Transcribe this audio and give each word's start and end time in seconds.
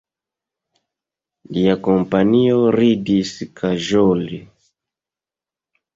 Lia 1.57 1.75
kompanio 1.89 2.57
ridis 2.79 3.37
kaĵole. 3.61 4.41